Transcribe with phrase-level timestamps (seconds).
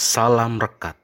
[0.00, 0.96] Salam Rekat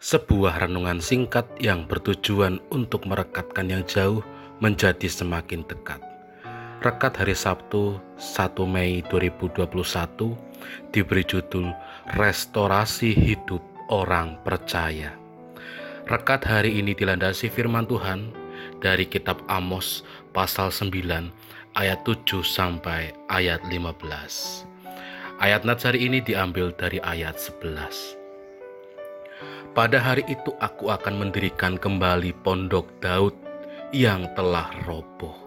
[0.00, 4.24] Sebuah renungan singkat yang bertujuan untuk merekatkan yang jauh
[4.56, 6.00] menjadi semakin dekat.
[6.80, 9.68] Rekat hari Sabtu 1 Mei 2021
[10.96, 11.76] diberi judul
[12.16, 13.60] Restorasi Hidup
[13.92, 15.12] Orang Percaya.
[16.08, 18.32] Rekat hari ini dilandasi firman Tuhan
[18.80, 20.88] dari kitab Amos pasal 9
[21.76, 24.72] ayat 7 sampai ayat 15
[25.36, 28.21] Ayat Nats hari ini diambil dari ayat 11.
[29.70, 33.32] Pada hari itu aku akan mendirikan kembali pondok Daud
[33.94, 35.38] yang telah roboh.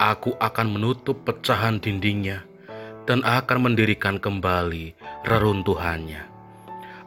[0.00, 2.48] Aku akan menutup pecahan dindingnya
[3.04, 4.96] dan akan mendirikan kembali
[5.28, 6.24] reruntuhannya.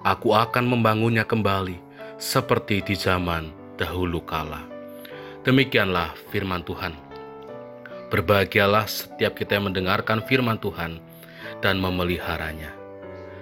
[0.05, 1.77] Aku akan membangunnya kembali
[2.21, 4.65] seperti di zaman dahulu kala.
[5.41, 6.93] Demikianlah firman Tuhan.
[8.13, 11.01] Berbahagialah setiap kita yang mendengarkan firman Tuhan
[11.63, 12.73] dan memeliharanya.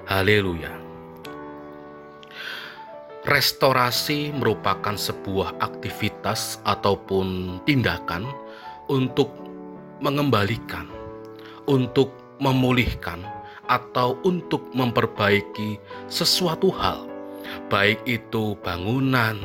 [0.08, 0.89] Haleluya.
[3.30, 8.26] Restorasi merupakan sebuah aktivitas ataupun tindakan
[8.90, 9.30] untuk
[10.02, 10.90] mengembalikan,
[11.70, 12.10] untuk
[12.42, 13.22] memulihkan,
[13.70, 15.78] atau untuk memperbaiki
[16.10, 17.06] sesuatu hal,
[17.70, 19.38] baik itu bangunan,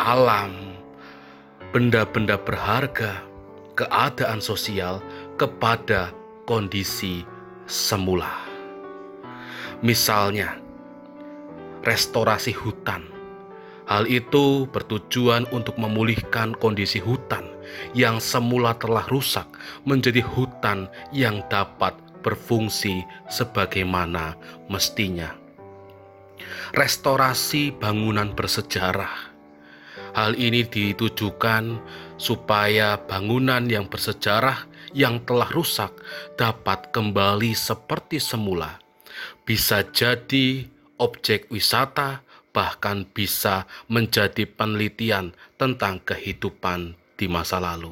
[0.00, 0.72] alam,
[1.68, 3.20] benda-benda berharga,
[3.76, 5.04] keadaan sosial,
[5.36, 6.16] kepada
[6.48, 7.28] kondisi
[7.68, 8.40] semula.
[9.84, 10.61] Misalnya,
[11.82, 13.06] restorasi hutan.
[13.90, 17.44] Hal itu bertujuan untuk memulihkan kondisi hutan
[17.92, 19.44] yang semula telah rusak
[19.82, 24.38] menjadi hutan yang dapat berfungsi sebagaimana
[24.70, 25.34] mestinya.
[26.72, 29.34] Restorasi bangunan bersejarah.
[30.12, 31.80] Hal ini ditujukan
[32.16, 35.92] supaya bangunan yang bersejarah yang telah rusak
[36.36, 38.80] dapat kembali seperti semula.
[39.44, 40.71] Bisa jadi
[41.02, 42.22] objek wisata,
[42.54, 47.90] bahkan bisa menjadi penelitian tentang kehidupan di masa lalu,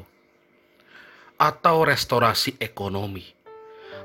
[1.35, 3.27] atau restorasi ekonomi.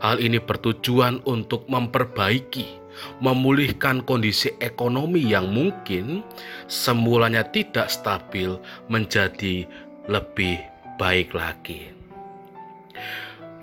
[0.02, 2.82] Hal ini bertujuan untuk memperbaiki,
[3.22, 6.20] memulihkan kondisi ekonomi yang mungkin
[6.68, 8.56] semulanya tidak stabil
[8.92, 9.64] menjadi
[10.08, 10.60] lebih
[11.00, 11.92] baik lagi.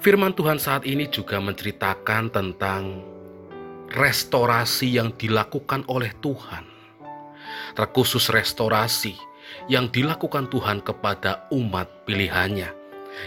[0.03, 3.12] Firman Tuhan saat ini juga menceritakan tentang
[3.93, 6.65] restorasi yang dilakukan oleh Tuhan.
[7.77, 9.13] Terkhusus restorasi
[9.69, 12.73] yang dilakukan Tuhan kepada umat pilihannya,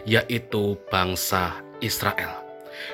[0.03, 2.43] yaitu bangsa Israel.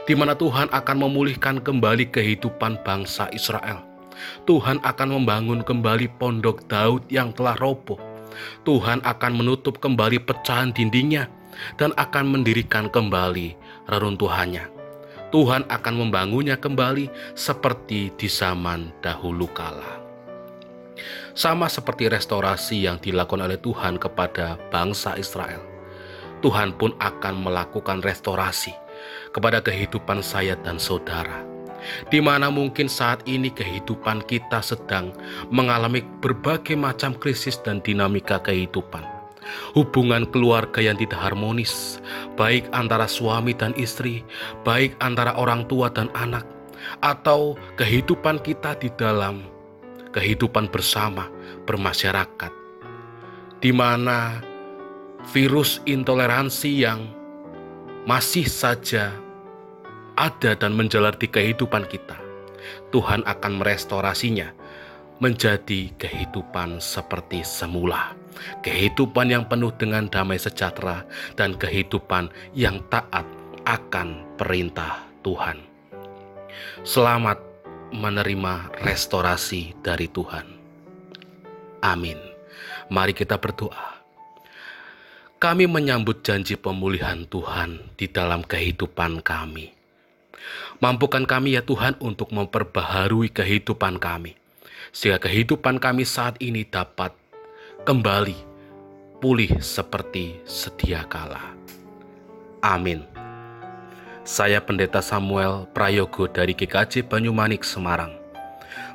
[0.04, 3.80] Di mana Tuhan akan memulihkan kembali kehidupan bangsa Israel.
[4.44, 7.98] Tuhan akan membangun kembali pondok Daud yang telah roboh.
[8.68, 11.26] Tuhan akan menutup kembali pecahan dindingnya
[11.80, 13.56] dan akan mendirikan kembali
[13.88, 14.81] reruntuhannya.
[15.32, 20.04] Tuhan akan membangunnya kembali seperti di zaman dahulu kala.
[21.32, 25.64] Sama seperti restorasi yang dilakukan oleh Tuhan kepada bangsa Israel.
[26.44, 28.76] Tuhan pun akan melakukan restorasi
[29.32, 31.40] kepada kehidupan saya dan saudara.
[32.12, 35.16] Di mana mungkin saat ini kehidupan kita sedang
[35.48, 39.11] mengalami berbagai macam krisis dan dinamika kehidupan
[39.74, 41.98] hubungan keluarga yang tidak harmonis,
[42.34, 44.22] baik antara suami dan istri,
[44.66, 46.46] baik antara orang tua dan anak,
[47.02, 49.46] atau kehidupan kita di dalam
[50.12, 51.28] kehidupan bersama
[51.64, 52.52] bermasyarakat,
[53.62, 54.42] di mana
[55.30, 57.06] virus intoleransi yang
[58.04, 59.14] masih saja
[60.18, 62.18] ada dan menjalar di kehidupan kita.
[62.94, 64.54] Tuhan akan merestorasinya
[65.22, 68.18] menjadi kehidupan seperti semula,
[68.66, 71.06] kehidupan yang penuh dengan damai sejahtera,
[71.38, 72.26] dan kehidupan
[72.58, 73.22] yang taat
[73.62, 75.62] akan perintah Tuhan.
[76.82, 77.38] Selamat
[77.94, 80.58] menerima restorasi dari Tuhan.
[81.86, 82.18] Amin.
[82.90, 84.02] Mari kita berdoa.
[85.38, 89.70] Kami menyambut janji pemulihan Tuhan di dalam kehidupan kami.
[90.82, 94.41] Mampukan kami ya Tuhan untuk memperbaharui kehidupan kami
[94.90, 97.14] sehingga kehidupan kami saat ini dapat
[97.86, 98.34] kembali
[99.22, 101.54] pulih seperti sedia kala.
[102.58, 103.06] Amin.
[104.26, 108.14] Saya Pendeta Samuel Prayogo dari GKJ Banyumanik Semarang.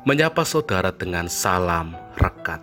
[0.03, 2.59] Menyapa saudara dengan salam rekat.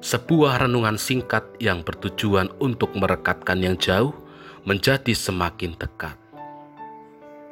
[0.00, 4.12] Sebuah renungan singkat yang bertujuan untuk merekatkan yang jauh
[4.64, 6.19] menjadi semakin dekat.